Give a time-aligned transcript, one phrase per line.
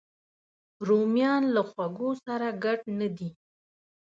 [0.87, 3.29] رومیان له خوږو سره ګډ نه دي